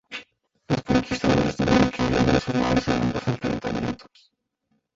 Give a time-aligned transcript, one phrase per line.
[0.67, 4.07] Los conquistadores tuvieron que huir en sus naves en ambos enfrentamientos.